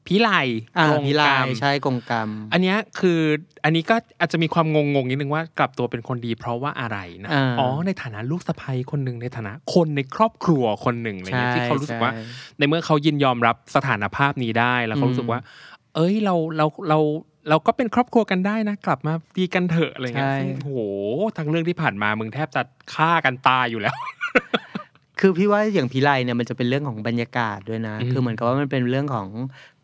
[0.08, 0.30] พิไล
[0.78, 3.20] อ่ากงพิลากรรมยใช่กงกรรม อันเนี้ยคือ
[3.63, 12.22] อันนี้ก็อาจจะมีความงงงๆนิดนึงว่ากลับตัวเป็นคนดีเพราะว่าอะไรนะอ่าอ๋อในฐานะลูกสะใภ้คนหนึ่งในฐานะคนในครอบครัวคนหนึ่งอะไรเงี้ยที่เขารู้สึกว่าใช่
[12.58, 15.39] ในเมื่อเขายินยอมรับสถานภาพนี้ได้แล้วเขารู้สึกว่า
[15.96, 17.00] เอ้ยเราเราเรา
[17.50, 20.72] เราก็เป็นครอบครัวกันได้นะ กลับมาดีกันเถอะอะไรเงี้ยใช่ซึ่งโห
[21.38, 22.62] ทั้งเรื่องที่ผ่านมามึงแทบจะ
[22.94, 23.96] ฆ่ากันตายอยู่แล้ว
[25.20, 29.74] คือพี่ว่าอย่างพิไลเนี่ยมันจะเป็นเรื่องของบรรยากาศด้วยนะอืมคือเหมือนกับว่ามันเป็นเรื่องของเอ่อ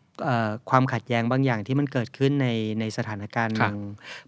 [0.69, 2.47] ความขัดแย้งบางอย่างที่มันเกิดขึ้นใน
[2.79, 3.77] ในสถานการณ์หนึ่ง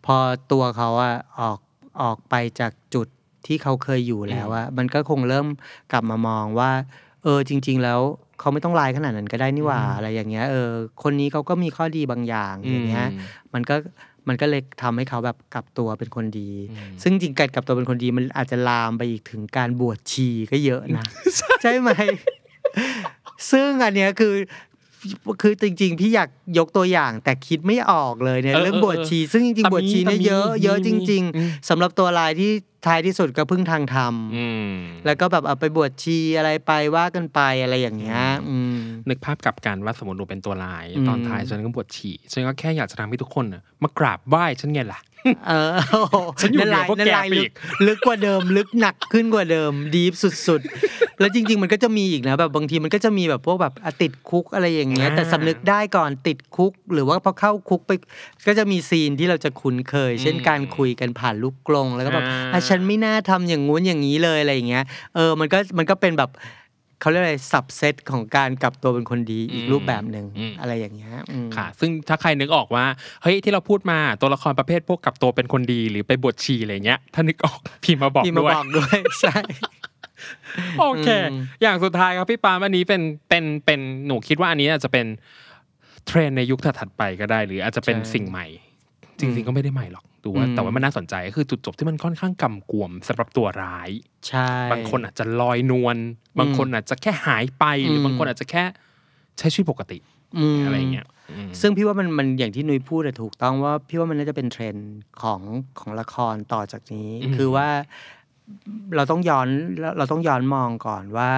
[0.05, 0.15] พอ
[0.51, 1.59] ตัวเขาอะออก
[2.01, 3.07] ออกไปจากจุด
[3.47, 5.47] ที่เขาเคยอยู่แล้วอะมันก็คงเริ่ม
[5.91, 6.71] กลับมามองว่า
[7.23, 7.99] เออจริง ๆ แล้ว
[8.39, 10.69] เขาไม่ต้องลายขนาดนั้นก็ได้นี่หว่าอะไรอย่างเงี้ยเออ
[11.03, 13.19] คนนี้เขาก็มีข้อดีบางอย่างอย่างเงี้ยอืม
[13.53, 13.75] มันก็
[14.27, 21.05] มันก็เลยทำให้เขาแบบกลับตัวเป็นคนดีอืมซึ่งจริงการกลับตัวเป็นคนดีมันอาจจะลามไปอีกถึงการบวชชีก็เยอะนะ
[21.61, 21.89] ใช่ไหม
[23.51, 24.33] ซึ่งอันเนี้ยคือ
[25.41, 32.51] คือจริง ๆ พี่อยากยกตัวอย่างแต่คิดไม่ออกเลยเนี่ยเออเรื่องเออบวชชี ซึ่งจริงแต่ๆบวชชีเนี่ยมีเยอะมีเยอะจมีริงอืมๆสำหรับตัวลายที่
[32.85, 34.71] ท้ายที่สุดก็พึ่งทางธรรมอืม
[35.05, 38.77] แล้วก็แบบเอาไปบวชชีอะไรไปว่ากันไปอะไรอย่างเงี้ยอืม
[39.09, 44.99] นึกภาพกลับกันว่าสมมติหนูเป็นตัวลายอืมตอนท้ายฉันก็บวชฉี่ฉันก็แค่อยากจะทำให้ทุกคนน่ะมากราบไหว้ฉันไงล่ะ
[45.47, 50.13] เออโอ้โหฉันอยู่เหนือลายพวกนั่นแกลายไปลึอีกกลึกกว่าเดิม ลึกหนักขึ้นกว่าเดิม ดีฟ
[50.47, 57.91] สุดๆ แล้วจริง ๆ มันก็จะมีอีกนะแบบบางทีมันก็จะมีแบบพวกแบบอะติดคุกอะไรอย่างเงี้ยอ่าแต่สำนึกได้ก่อนติดคุก หรือว่าพอเข้าคุกไป
[58.47, 64.83] ก็จะมีซีนที่เราจะคุ้นเคย เช่นการคุยกันผ่านลูกกลงแล้วก็แบบอะฉันไม่น่าทำอย่างงู้นอย่างนี้เลยอะไรอย่างเงี้ย
[65.15, 66.29] เออ มันก็มันก็เป็นแบบ
[67.01, 70.25] เขาเรียกอะไรสับเซตของการกลับตัวเป็นคนดีอีกรูปแบบหนึ่ง
[70.59, 72.85] อะไรอย่างเงี้ยอืมค่ะ ซึ่งถ้าใครนึกออกว่า
[73.23, 79.37] เฮ้ยที่เราพูดมาตัวละครประเภทพวกกลับตัวเป็นคนดีหรือไปบวชชีอะไรเงี้ยถ้านึกออกพิมพ์มาบอกพี่มาด้วยบอกด้วยใช่
[80.79, 85.05] โอเคอืมอย่างสุดท้ายครับพี่ปาล์มอันนี้เป็นเป็นเป็นหนูคิดว่าอันนี้อาจจะเป็น
[86.07, 88.45] เทรนด์ในยุคถัดๆไปก็ได้ หรืออาจจะเป็นสิ่งใหม่
[89.19, 93.89] จริงๆก็ไม่ได้ใหม่หรอก ดูว่าแต่ว่ามันน่าสนใจก็คือจุดจบที่มันค่อนข้างกำกวมสำหรับตัวร้าย
[94.27, 95.97] ใช่บางคนอาจจะลอยนวล
[96.39, 98.63] บางคนอาจจะแค่หายไปหรืออมบางคนอาจจะแค่
[99.39, 99.97] ใช้ชีวิตปกติ
[100.55, 104.89] มอะไรเงี้ยอืมซึ่งพี่ว่ามันมันอย่างที่นุ้ยพูดอะถูกต้องว่าพี่ว่ามันน่าจะเป็นเทรนด์
[105.21, 105.41] ของ
[105.79, 107.69] ของละครต่อจากนี้อืมคือว่า
[108.95, 109.47] เราต้องย้อน
[109.97, 111.31] เราต้องย้อนมองก่อนว่า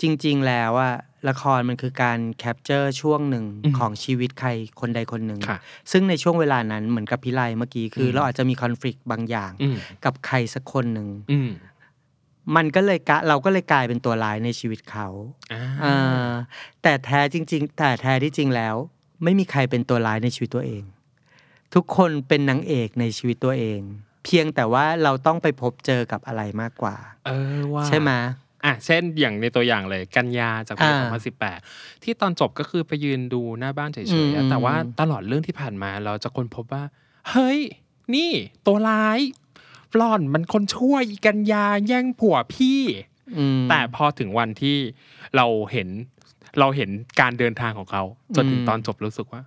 [0.00, 0.94] จริง ๆ แล้วอะ
[1.28, 3.44] ละครมันคือการ capture ช่วงหนึ่ง
[3.78, 4.48] ของชีวิตใคร
[4.80, 5.58] คนใดคนหนึ่งค่ะ
[5.92, 11.50] ซึ่งในช่วงเวลานั้นเหมือนกับพิไลเมื่อกี้คืออมเราอาจจะมีคอน FLICT บางอย่างอืมกับใครสักคนหนึ่งอืม
[12.56, 15.08] มันก็เลยกะเราก็เลยกลายเป็นตัวร้ายในชีวิตเขา
[15.52, 16.30] อ่าอ่า
[16.82, 18.74] แต่แท้จริง ๆ แต่แท้ที่จริงแล้ว
[19.24, 20.82] ไม่มีใครเป็นตัวร้ายในชีวิตตัวเอง
[21.74, 23.80] ทุกคนเป็นนางเอกในชีวิตตัวเอง
[24.24, 28.10] เพียงแต่ว่าเราต้องไปพบเจอกับอะไรมากกว่า เออว่าใช่ไหม
[28.64, 36.84] อะเช่นอย่างในตัวอย่างเลย กันยาจากปีอ่า 2018 ที่ตอนจบก็คือไปยืนดูหน้าบ้านเฉยอืมๆอะแต่ว่าตลอดเรื่องที่ผ่านมาเราจะค้นพบว่า
[37.30, 37.60] เฮ้ย
[38.14, 38.30] นี่
[38.66, 39.18] ตัวร้าย
[39.92, 42.80] ฟลอนมันคนช่วยอีกันยาแย่งผัวพี่
[43.38, 44.76] อืม แต่พอถึงวันที่
[45.36, 45.88] เราเห็น
[46.58, 48.02] เราเห็นการเดินทางของเขา
[48.36, 49.42] จนถึงอืม ตอนจบรู้สึกว่า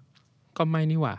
[0.57, 1.15] ก็ไม่นี่หว่า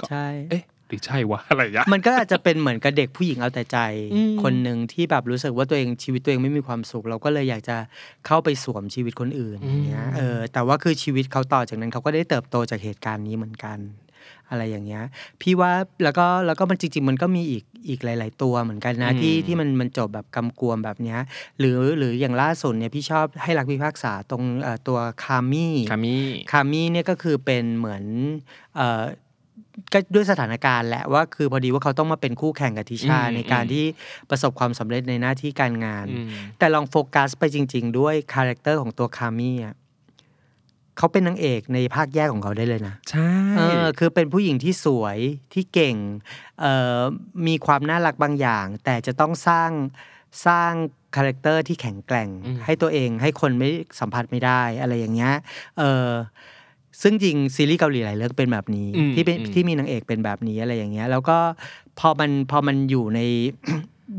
[0.00, 3.78] ก็ใช่ เอ๊ะ หรือใช่วะอะไรอย่างเงี้ยมันก็อาจจะเป็นเหมือนกับเด็กผู้หญิงเอาแต่ใจ
[4.14, 7.76] อืมคนหนึ่งที่แบบรู้สึกว่าตัวเองชีวิตตัวเองไม่มีความสุข เราก็เลยอยากจะ
[8.26, 13.80] เข้าไปสวมชีวิตคนอื่นอย่างเงี้ยเออแต่ว่าคือชีวิตเขาต่อจากนั้นเขาก็ได้เติบโตจากเหตุการณ์นี้เหมือนกัน
[14.50, 15.04] อะไรอย่างเงี้ย
[15.40, 21.18] พี่ว่าแล้วก็แล้วก็มันจริง ๆ มันก็มีอีกอีกหลาย ๆ ตัวเหมือนกันนะอืมที่ที่มันมันจบแบบกำกวมแบบเนี้ย
[21.58, 26.16] หรือหรืออย่างล่าสุดเนี่ยพี่ชอบให้รักพิพากษาตรงเอ่อตัวคามี่คามิ
[26.52, 28.04] คามี่เนี่ยก็คือเป็นเหมือน
[28.76, 29.02] เอ่อ
[29.92, 33.86] ก็ด้วยสถานการณ์แหละว่าคือพอดีว่าเขาต้องมาเป็นคู่แข่งกับทิชาอืมในการอืมที่
[34.30, 39.74] ประสบความสำเร็จในหน้าที่การงานอืมแต่ลองโฟกัสไปจริง ๆ ด้วย character ของตัวคามี่อะ
[40.98, 45.18] เขาเป็นนางเอกในภาคแยกของเขาได้เลยนะใช่เออคือเป็นผู้หญิงที่สวย
[45.52, 45.96] ที่เก่ง
[46.60, 47.00] เอ่อ
[47.46, 49.70] มีความน่ารักบางอย่าง แต่จะต้องสร้าง
[50.46, 50.72] สร้าง
[51.16, 53.70] character ที่แข็งแกร่งอืมให้ตัวเองให้คนไม่
[54.00, 55.34] สัมผัสไม่ได้อะไรอย่างเงี้ย
[55.78, 56.08] เออ
[57.02, 61.38] ซึ่งจริงซีรีส์เกาหลีหลายเรื่องเป็นแบบนี้อืมที่เป็นอืมที่มีนางเอกเป็นแบบนี้อะไรอย่างเงี้ย แล้วก็
[61.98, 63.20] พอมันพอมันอยู่ใน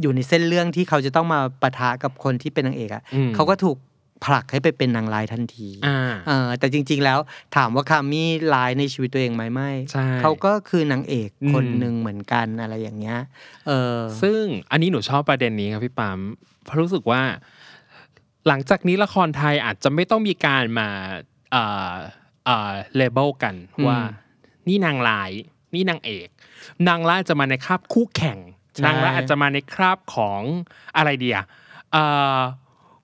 [0.01, 3.77] อยู่ในเส้นเรื่องที่เขาจะต้องมาปะทะกับคนที่เป็นนางเอกอะอืมเขาก็ถูก
[4.25, 7.19] ผลักให้ไปเป็นนางร้ายทันทีอ่าเออแต่จริง ๆ แล้ว
[7.55, 13.19] ถามว่าคามี่ร้ายในชีวิตตัวเองไหมไม่ใช่เขาก็คือนางเอกอืมคนหนึ่งเหมือนกันอะไรอย่างเงี้ย
[13.67, 16.19] เออซึ่งอันนี้หนูชอบประเด็นนี้ครับพี่ปั๊ม
[16.63, 17.21] เพราะรู้สึกว่า
[18.47, 20.89] หลังจากนี้ละครไทยอาจจะไม่ต้องมีการมา
[22.45, 23.99] เอ่อเอ่อเลเบลกันอืมว่า
[24.67, 25.31] นี่นางร้าย
[25.73, 26.27] นี่นางเอก
[26.87, 28.37] นางร้ายจะมาในคราบคู่แข่ง
[28.73, 30.41] ใช่นางร้ายอาจจะมาในคราบของ
[30.97, 31.37] อะไรเดีย
[31.91, 32.03] เอ่
[32.37, 32.39] อ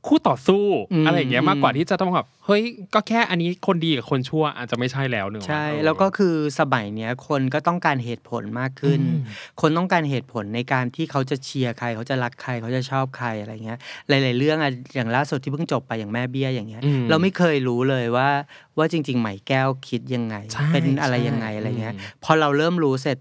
[0.08, 9.24] คู่ต่อสู้อืมอะไรอย่างเงี้ยอืมมากกว่าที่จะต้องแบบ เฮ้ยก็แค่อันนี้คนดีกับคนชั่วอาจจะไม่ใช่แล้วหนึ่งใช่ แล้วก็คือสมัยเนี้ยคนก็ต้องการเหตุผลมากขึ้นอืม
[9.62, 18.30] คนต้องการเหตุผลในการที่เขาจะเชียร์ใคร เขาจะรักใครเขาจะชอบใครอะไรเงี้ยหลาย ๆ เรื่องอะอย่างล่าสุดที่เพิ่งจบไปอย่างแม่เบี้ยอย่างเงี้ยอืมเราไม่เคยรู้เลยว่า
[18.78, 23.18] ว่าจริง ๆ ใหม่แก้วคิดยังไงใช่เป็นอะไรใช่ยังไงอะไรเงี้ยอืมพอเราเริ่มรู้เสร็จ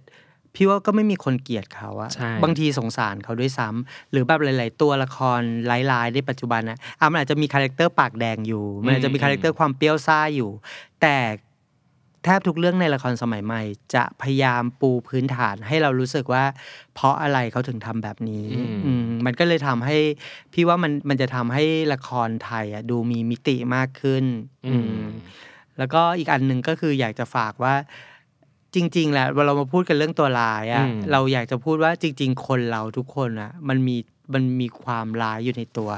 [0.54, 10.50] พี่ว่าก็ไม่มีคนเกลียดเขาอะใช่บางทีสงสารเขาด้วยซ้ำหรือแบบหลาย ๆ ตัวละครร้ายๆในปัจจุบันนะอะมันอาจจะมี character ปากแดงอยู่ มันอาจจะมี character ความเปรี้ยวซ่าอยู่
[11.02, 11.16] แต่
[12.24, 13.62] แทบทุกเรื่องในละครสมัยใหม่
[13.94, 16.44] จะพยายามปูพื้นฐานให้เรารู้สึกว่า
[16.94, 19.96] เพราะอะไรเขาถึงทำแบบนี้อืมอืมมันก็เลยทำให้
[20.52, 24.24] พี่ว่ามันมันจะทำให้ละครไทยอะดูมีมิติมากขึ้น
[24.66, 25.04] อืม
[25.78, 27.74] แล้วก็อีกอันหนึ่งก็คืออยากจะฝากว่า
[28.74, 33.96] จริง ๆแหละเวลาเรามาพูดกันเรื่องตัวร้ายอะอืมเราอยากจะพูดว่าจริง ๆ คนเราทุกคนอะมันมี
[34.35, 35.90] มันมีความร้ายอยู่ในตัว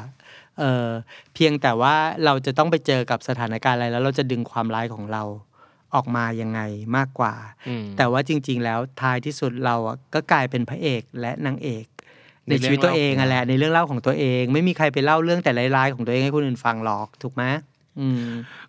[0.59, 0.89] เออ
[1.35, 5.23] เพียงแต่ว่าเราจะต้องไปเจอกับสถานการณ์อะไรแล้วเราจะดึงความร้ายของเรา
[5.95, 6.61] ออกมายังไง
[6.97, 7.35] มากกว่า
[7.69, 11.87] อืมแต่ว่าจริง ๆ แล้วท้ายที่สุดเราอะก็กลายเป็นพระเอกและนางเอก
[12.49, 17.80] ในชีวิตตัวเองอะแหละในเรื่องเล่าของตัวเอง ไม่มีใครไปเล่าเรื่องแต่ร้ายๆของตัวเองให้คนอื่นฟังหรอกถูกไหมอืม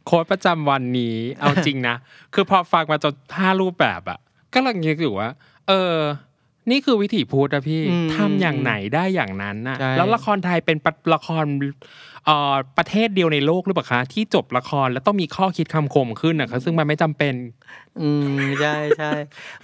[0.05, 1.95] โค้ดประจำวันนี้ เอาจริงนะ
[2.33, 4.19] คือพอฟังมาจนห้ารูปแบบอะ
[4.53, 5.29] ก็ลังคิดอยู่ว่า
[5.67, 5.95] เออ
[6.71, 11.45] นี่คือวิถีพูดอะพี่อืมทำอย่างไหนได้อย่างนั้นน่ะใช่แล้วละครไทยเป็นปะละคร
[12.25, 17.33] เอ่อประเทศเดียวในโลกหรือเปล่าคะ ที่จบละครแล้วต้องมีข้อคิดคำคมขึ้นนะคะซึ่งมันไม่จำเป็น
[18.01, 19.11] อืมใช่ใช่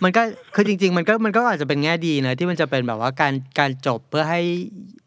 [0.04, 0.22] มันก็
[0.56, 4.42] คือจริง ๆ มันก็มันก็อาจจะเป็นแง่ดีนะที่มันจะเป็นแบบว่าการการจบเพื่อให้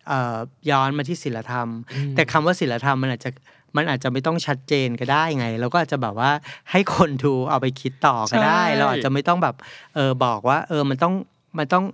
[0.09, 0.37] เอ่อ
[0.71, 1.69] ย้อนมาที่ศิลธรรม
[2.15, 3.31] แต่คำว่าศิลธรรมมันอาจจะ
[3.77, 6.31] มันอาจจะไม่ต้องชัดเจนก็ได้ไงเราก็อาจจะแบบว่า
[6.71, 9.55] ให้คนดูเอาไปคิดต่อก็ได้ใช่เราอาจจะไม่ต้องแบบ
[9.95, 11.15] เออบอกว่า เออมันต้อง
[11.59, 11.85] มันต้อง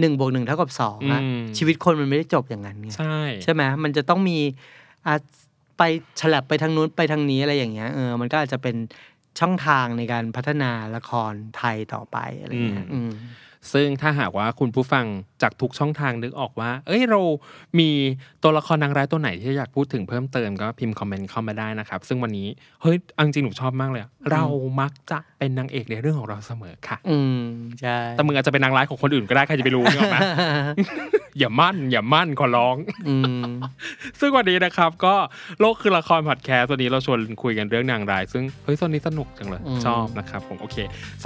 [0.00, 4.38] หนึ่งบวกหนึ่งเท่ากับสองอะอืมชีวิตคนมันไม่ได้จบอย่างนั้นไงใช่ใช่ไหมมันจะต้องมี
[5.06, 5.14] อา
[5.78, 5.82] ไป
[6.20, 8.76] ฉลับไปทางนู้นไปทางนี้อะไรอย่างเงี้ยเออมันก็อาจจะเป็น
[9.40, 13.12] ช่องทางในการพัฒนาละครไทยต่อไปอะไรเงี้ยอืมอืม
[13.72, 15.06] ซึ่งถ้าหากว่าคุณผู้ฟัง
[15.44, 17.20] จากทุกช่องทางนึกออกว่า เอ้ยเรา
[17.78, 17.90] มี
[18.42, 22.48] ตัวละครนางร้ายตัวไหนที่อยากพูดถึงเพิ่มเติมก็พิมพ์คอมเมนต์เข้ามาได้นะครับ ซึ่งวันนี้
[22.82, 24.44] เฮ้ยเอาจริงๆหนูชอบมากเลยอะเรา
[24.80, 27.44] มักจะเป็นนางเอกในเรื่องของเราเสมอค่ะ อืม
[27.80, 30.18] ใช่แต่มึงอาจจะเป็นนางร้ายของคนอื่นก็ได้ใครจะไปรู้นึกออกไหม
[31.38, 32.76] อย่ามั่น อย่ามั่นขอร้อง
[33.08, 33.14] อื
[33.50, 33.52] ม
[34.20, 35.14] ซึ่งวันนี้นะครับ ก็
[35.60, 40.76] โลกคือละครพอดแคสต์วันนี้เราชวนคุยกันเรื่องนางร้าย ซึ่งเฮ้ยโซนนี้สนุกจังเลยอืมชอบนะครับผมโอเค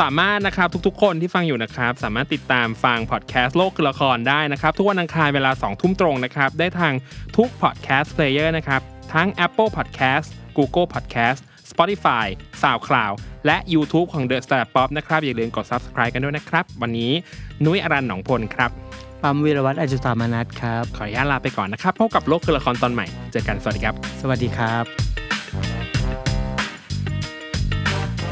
[0.01, 6.95] สามารถนะครับทุกๆ คนที่ฟังอยู่นะครับ สามารถติดตามฟังพอดแคสต์โลกคือละครได้นะครับ ทุกวันอังคารเวลา 2 ทุ่มตรงนะครับ ได้ทาง
[7.37, 8.81] ทุกพอดแคสต์ player นะครับ
[9.15, 11.39] ทั้ง Apple Podcast Google Podcast
[11.71, 12.27] Spotify
[12.63, 13.15] SoundCloud
[13.47, 17.13] และ YouTube ของ The Star Pop นะครับ อย่าลืมกด Subscribe กันด้วยนะครับ วันนี้
[17.65, 18.71] นุ้ยอรันหนองพลครับ
[19.23, 24.85] ปั๊มวีรวัตรอจุตามานัทครับ ขออนุญาตลาไปก่อนนะครับ พบกับโลกคือละครตอนใหม่ เจอกัน สวัสดีครับ สวัสดีครับ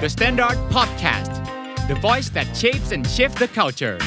[0.03, 1.33] The Standard Podcast,
[1.89, 3.99] the voice that shapes and shifts the culture.